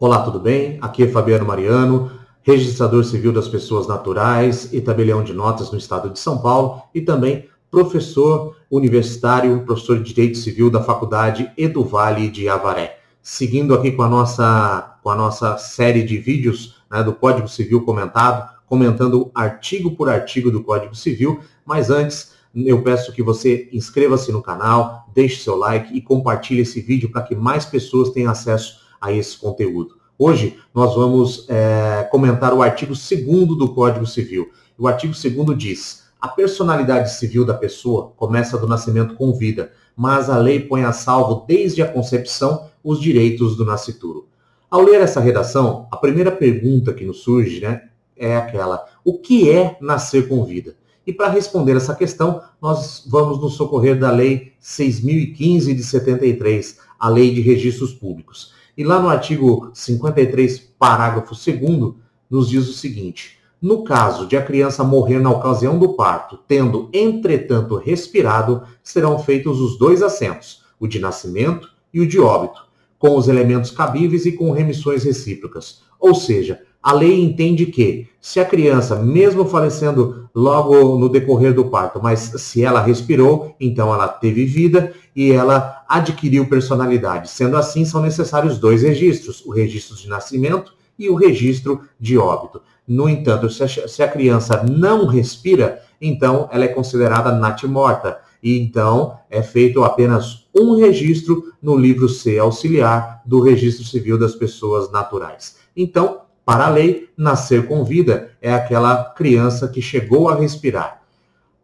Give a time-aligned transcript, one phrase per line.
[0.00, 0.76] Olá, tudo bem?
[0.80, 2.10] Aqui é Fabiano Mariano,
[2.42, 7.00] registrador civil das pessoas naturais e tabelião de notas no estado de São Paulo e
[7.00, 12.98] também professor universitário, professor de Direito Civil da Faculdade Edu Vale de Avaré.
[13.22, 17.82] Seguindo aqui com a nossa, com a nossa série de vídeos né, do Código Civil
[17.82, 24.32] comentado, comentando artigo por artigo do Código Civil, mas antes eu peço que você inscreva-se
[24.32, 28.83] no canal, deixe seu like e compartilhe esse vídeo para que mais pessoas tenham acesso
[29.04, 29.96] a esse conteúdo.
[30.18, 34.50] Hoje nós vamos é, comentar o artigo 2 do Código Civil.
[34.78, 40.30] O artigo 2 diz: a personalidade civil da pessoa começa do nascimento com vida, mas
[40.30, 44.26] a lei põe a salvo desde a concepção os direitos do nascituro.
[44.70, 49.50] Ao ler essa redação, a primeira pergunta que nos surge né, é aquela: o que
[49.50, 50.74] é nascer com vida?
[51.06, 57.08] E para responder essa questão, nós vamos nos socorrer da Lei 6.015 de 73, a
[57.10, 58.53] Lei de Registros Públicos.
[58.76, 61.94] E lá no artigo 53, parágrafo 2
[62.28, 66.90] nos diz o seguinte: no caso de a criança morrer na ocasião do parto, tendo,
[66.92, 72.62] entretanto, respirado, serão feitos os dois assentos, o de nascimento e o de óbito,
[72.98, 75.82] com os elementos cabíveis e com remissões recíprocas.
[75.98, 81.64] Ou seja, a lei entende que, se a criança, mesmo falecendo logo no decorrer do
[81.64, 87.30] parto, mas se ela respirou, então ela teve vida e ela adquiriu personalidade.
[87.30, 92.60] Sendo assim, são necessários dois registros: o registro de nascimento e o registro de óbito.
[92.86, 98.18] No entanto, se a, criança não respira, então ela é considerada natimorta.
[98.42, 104.34] E então é feito apenas um registro no livro C auxiliar do Registro Civil das
[104.34, 105.56] Pessoas Naturais.
[105.74, 111.02] Então, para a lei, nascer com vida é aquela criança que chegou a respirar.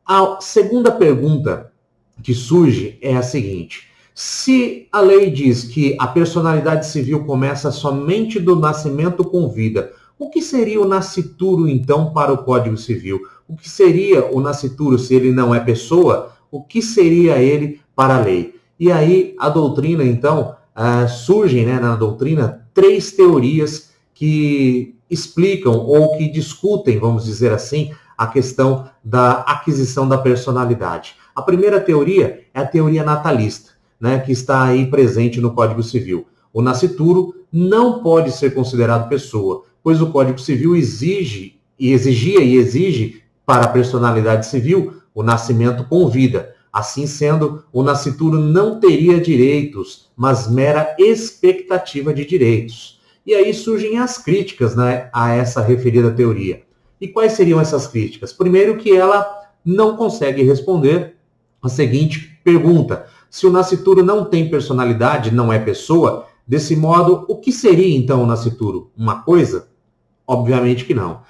[0.07, 1.71] A segunda pergunta
[2.23, 8.41] que surge é a seguinte: se a lei diz que a personalidade civil começa somente
[8.41, 13.21] do nascimento com vida, o que seria o nascituro então para o Código Civil?
[13.49, 16.33] O que seria o nascituro se ele não é pessoa?
[16.51, 18.55] O que seria ele para a lei?
[18.79, 23.90] E aí a doutrina então uh, surgem né, na doutrina três teorias
[24.21, 31.15] que explicam ou que discutem, vamos dizer assim, a questão da aquisição da personalidade.
[31.35, 36.27] A primeira teoria é a teoria natalista, né, que está aí presente no Código Civil.
[36.53, 42.57] O nascituro não pode ser considerado pessoa, pois o Código Civil exige e exigia e
[42.57, 46.55] exige para a personalidade civil o nascimento com vida.
[46.71, 53.00] Assim sendo, o nascituro não teria direitos, mas mera expectativa de direitos.
[53.27, 56.63] E aí surgem as críticas né, a essa referida teoria.
[57.01, 58.33] E quais seriam essas críticas?
[58.33, 59.27] Primeiro, que ela
[59.65, 61.17] não consegue responder
[61.63, 67.37] a seguinte pergunta: se o nascituro não tem personalidade, não é pessoa, desse modo, o
[67.37, 68.91] que seria então o nascituro?
[68.97, 69.69] Uma coisa?
[70.27, 71.23] Obviamente que não.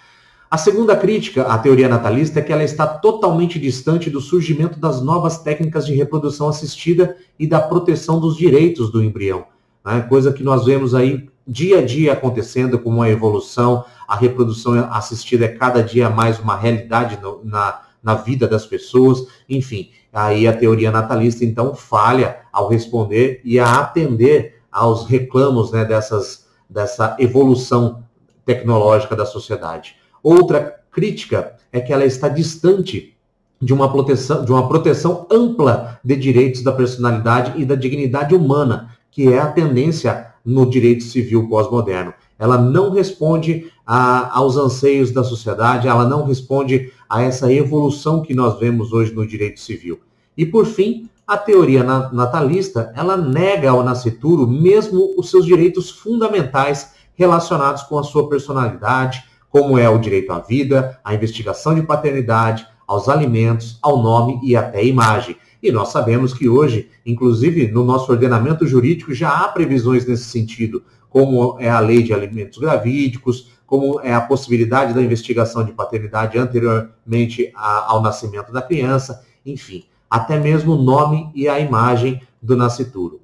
[0.51, 5.01] A segunda crítica à teoria natalista é que ela está totalmente distante do surgimento das
[5.01, 9.45] novas técnicas de reprodução assistida e da proteção dos direitos do embrião.
[9.84, 10.01] Né?
[10.09, 15.45] Coisa que nós vemos aí dia a dia acontecendo como uma evolução, a reprodução assistida
[15.45, 20.56] é cada dia mais uma realidade no, na, na vida das pessoas, enfim, aí a
[20.56, 28.05] teoria natalista então falha ao responder e a atender aos reclamos né, dessas, dessa evolução
[28.45, 29.97] tecnológica da sociedade.
[30.22, 33.17] Outra crítica é que ela está distante
[33.61, 38.97] de uma proteção, de uma proteção ampla de direitos da personalidade e da dignidade humana,
[39.11, 42.15] que é a tendência no direito civil pós-moderno.
[42.39, 48.34] Ela não responde a, aos anseios da sociedade, ela não responde a essa evolução que
[48.34, 50.01] nós vemos hoje no direito civil.
[50.37, 56.95] E por fim, a teoria natalista, ela nega ao nascituro mesmo os seus direitos fundamentais
[57.15, 62.67] relacionados com a sua personalidade, como é o direito à vida, à investigação de paternidade,
[62.87, 65.37] aos alimentos, ao nome e até imagem.
[65.62, 70.82] E nós sabemos que hoje, inclusive no nosso ordenamento jurídico, já há previsões nesse sentido,
[71.09, 76.39] como é a lei de alimentos gravídicos, como é a possibilidade da investigação de paternidade
[76.39, 83.21] anteriormente ao nascimento da criança, enfim, até mesmo o nome e a imagem do nascituro.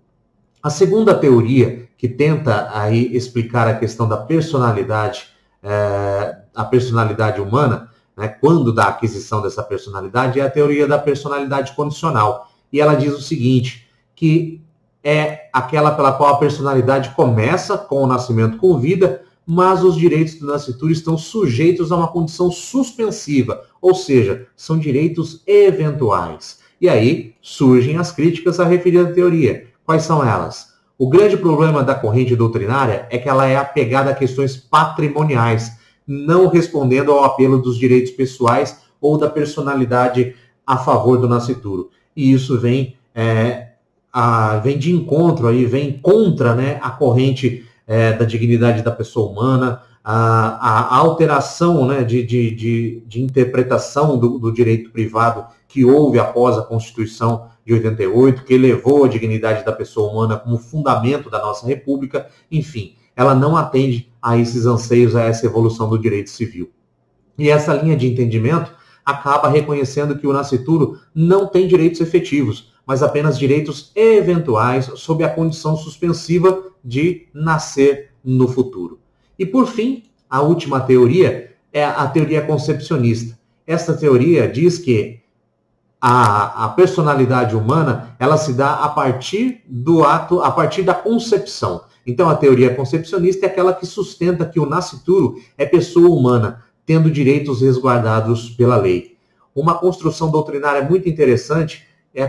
[0.62, 5.28] A segunda teoria que tenta aí explicar a questão da personalidade,
[5.62, 11.74] é, a personalidade humana, né, quando da aquisição dessa personalidade, é a teoria da personalidade
[11.74, 12.50] condicional.
[12.72, 14.60] E ela diz o seguinte, que
[15.04, 20.34] é aquela pela qual a personalidade começa com o nascimento com vida, mas os direitos
[20.34, 26.58] do nascituro estão sujeitos a uma condição suspensiva, ou seja, são direitos eventuais.
[26.80, 29.68] E aí surgem as críticas à referida teoria.
[29.84, 30.74] Quais são elas?
[30.98, 36.48] O grande problema da corrente doutrinária é que ela é apegada a questões patrimoniais, não
[36.48, 40.34] respondendo ao apelo dos direitos pessoais ou da personalidade
[40.66, 41.90] a favor do nascituro.
[42.14, 43.68] E isso vem, é,
[44.12, 49.30] a, vem de encontro aí, vem contra né, a corrente é, da dignidade da pessoa
[49.30, 55.84] humana, a, a alteração né, de, de, de, de interpretação do, do, direito privado que
[55.84, 61.28] houve após a Constituição de 88, que elevou a dignidade da pessoa humana como fundamento
[61.28, 66.30] da nossa República, enfim, ela não atende a esses anseios, a essa evolução do direito
[66.30, 66.70] civil.
[67.38, 68.70] E essa linha de entendimento
[69.04, 75.28] acaba reconhecendo que o nascituro não tem direitos efetivos, mas apenas direitos eventuais sob a
[75.28, 79.00] condição suspensiva de nascer no futuro.
[79.38, 83.38] E por fim, a última teoria é a teoria concepcionista.
[83.66, 85.20] Essa teoria diz que
[86.00, 91.82] a, a, personalidade humana ela se dá a partir do ato, a partir da concepção.
[92.06, 97.10] Então a teoria concepcionista é aquela que sustenta que o nascituro é pessoa humana, tendo
[97.10, 99.16] direitos resguardados pela lei.
[99.54, 102.28] Uma construção doutrinária muito interessante é a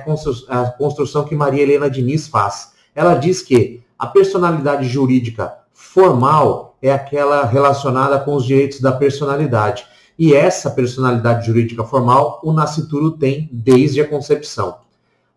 [0.71, 2.73] construção, que Maria Helena Diniz faz.
[2.95, 9.85] Ela diz que a personalidade jurídica formal é aquela relacionada com os direitos da personalidade.
[10.17, 14.77] E essa personalidade jurídica formal o nascituro tem desde a concepção.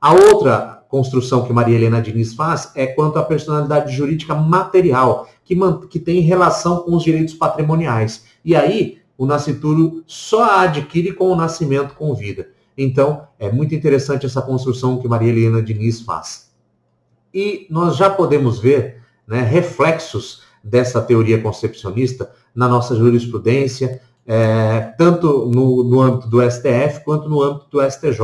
[0.01, 5.57] A outra construção que Maria Helena Diniz faz é quanto à personalidade jurídica material, que,
[5.89, 8.25] que tem relação com os direitos patrimoniais.
[8.45, 12.49] E aí, o nascituro só a adquire com o nascimento com vida.
[12.77, 16.51] Então, é muito interessante essa construção que Maria Helena Diniz faz.
[17.33, 25.47] E nós já podemos ver né, reflexos dessa teoria concepcionista na nossa jurisprudência, é, tanto
[25.47, 28.21] no, no âmbito do STF quanto no âmbito do STJ.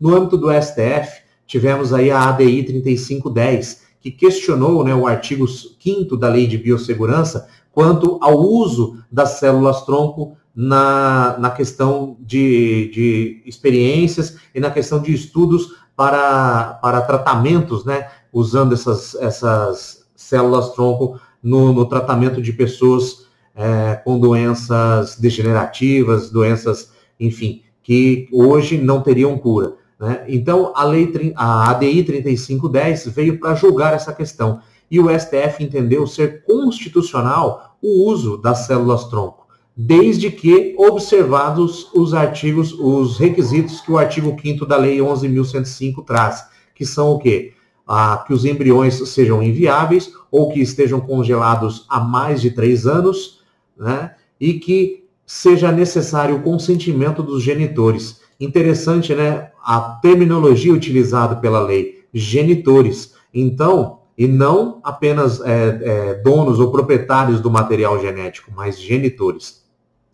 [0.00, 1.22] No âmbito do STF,
[1.52, 7.46] tivemos aí a ADI 3510, que questionou né, o artigo 5 da Lei de Biossegurança
[7.70, 15.12] quanto ao uso das células-tronco na, na questão de, de experiências e na questão de
[15.12, 24.00] estudos para, para tratamentos, né, usando essas, essas células-tronco no, no tratamento de pessoas é,
[24.02, 29.81] com doenças degenerativas, doenças, enfim, que hoje não teriam cura.
[30.02, 30.24] Né?
[30.26, 34.60] Então, a, lei, a ADI 3510 veio para julgar essa questão.
[34.90, 39.46] E o STF entendeu ser constitucional o uso das células-tronco,
[39.76, 46.46] desde que observados os artigos, os requisitos que o artigo 5 da Lei 11.105 traz,
[46.74, 47.52] que são o quê?
[47.86, 53.40] Ah, que os embriões sejam inviáveis ou que estejam congelados há mais de três anos,
[53.76, 54.16] né?
[54.40, 58.21] E que seja necessário o consentimento dos genitores.
[58.40, 59.50] Interessante, né?
[59.64, 63.14] A terminologia utilizada pela lei, genitores.
[63.32, 69.64] Então, e não apenas é, é, donos ou proprietários do material genético, mas genitores.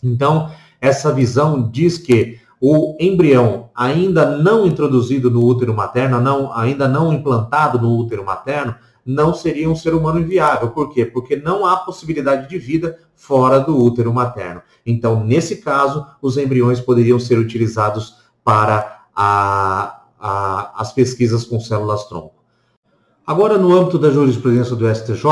[0.02, 0.50] Então,
[0.80, 7.12] essa visão diz que o embrião ainda não introduzido no útero materno, não, ainda não
[7.12, 8.74] implantado no útero materno,
[9.08, 10.68] não seria um ser humano inviável.
[10.68, 11.06] Por quê?
[11.06, 14.60] Porque não há possibilidade de vida fora do útero materno.
[14.84, 22.34] Então, nesse caso, os embriões poderiam ser utilizados para a, a, as pesquisas com células-tronco.
[23.26, 25.24] Agora, no âmbito da jurisprudência do STJ,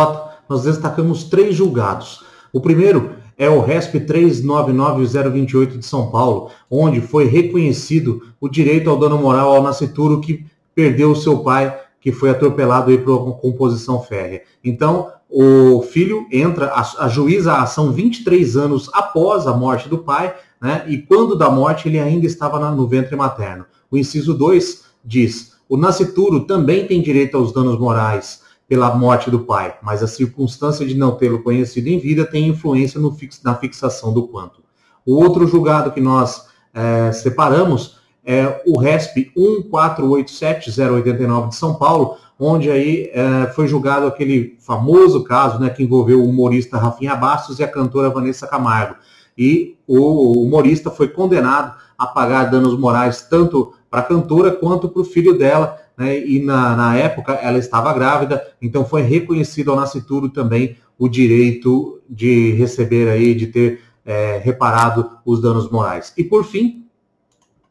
[0.48, 2.24] nós destacamos três julgados.
[2.54, 8.98] O primeiro é o RESP 399028 de São Paulo, onde foi reconhecido o direito ao
[8.98, 13.32] dano moral ao nascituro que perdeu o seu pai que foi atropelado aí por uma
[13.32, 14.42] composição férrea.
[14.62, 20.32] Então, o filho entra, ajuiza a ação 23 anos após a morte do pai,
[20.62, 20.84] né?
[20.86, 23.66] E quando da morte ele ainda estava no ventre materno.
[23.90, 29.40] O inciso 2 diz: o nascituro também tem direito aos danos morais pela morte do
[29.40, 34.12] pai, mas a circunstância de não tê-lo conhecido em vida tem influência fix, na fixação
[34.12, 34.62] do quanto.
[35.04, 37.96] O outro julgado que nós é, separamos
[38.26, 45.60] é, o RESP 1487089 de São Paulo, onde aí é, foi julgado aquele famoso caso
[45.60, 48.96] né, que envolveu o humorista Rafinha Bastos e a cantora Vanessa Camargo.
[49.38, 55.02] E o humorista foi condenado a pagar danos morais tanto para a cantora quanto para
[55.02, 59.76] o filho dela, né, e na, na época ela estava grávida, então foi reconhecido ao
[59.76, 66.12] nascituro também o direito de receber aí, de ter é, reparado os danos morais.
[66.16, 66.85] E por fim,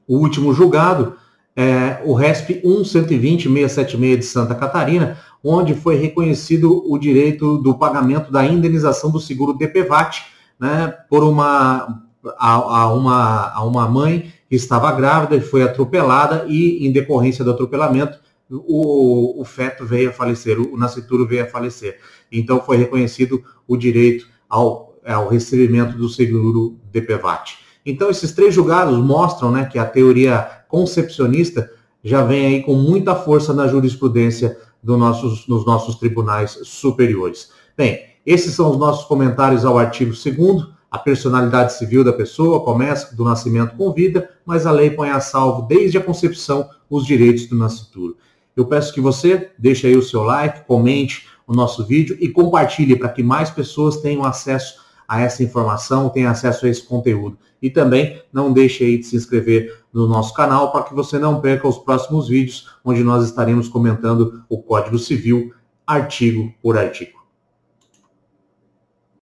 [0.07, 1.15] o último julgado,
[1.55, 8.45] é, o RESP 1120676 de Santa Catarina, onde foi reconhecido o direito do pagamento da
[8.45, 10.25] indenização do seguro DPVAT,
[10.59, 12.03] né, por uma
[12.37, 17.43] a, a, uma, a uma mãe que estava grávida e foi atropelada e, em decorrência
[17.43, 18.19] do atropelamento,
[18.49, 21.99] o, o feto veio a falecer, o nascituro veio a falecer.
[22.31, 27.64] Então foi reconhecido o direito ao, ao recebimento do seguro DPVAT.
[27.85, 31.71] Então esses três julgados mostram né, que a teoria concepcionista
[32.03, 37.51] já vem aí com muita força na jurisprudência do nossos, nos nossos tribunais superiores.
[37.75, 43.13] Bem, esses são os nossos comentários ao artigo 2 a personalidade civil da pessoa começa
[43.15, 47.47] do nascimento com vida, mas a lei põe a salvo desde a concepção os direitos
[47.47, 48.15] do nascituro.
[48.55, 52.95] Eu peço que você deixe aí o seu like, comente o nosso vídeo e compartilhe
[52.95, 57.37] para que mais pessoas tenham acesso a essa informação, tenham acesso a esse conteúdo.
[57.61, 61.41] E também não deixe aí de se inscrever no nosso canal para que você não
[61.41, 65.53] perca os próximos vídeos, onde nós estaremos comentando o Código Civil
[65.85, 67.14] artigo por artigo.